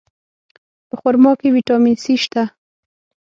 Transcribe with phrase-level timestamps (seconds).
[0.87, 2.43] په خرما کې ویټامین C شته.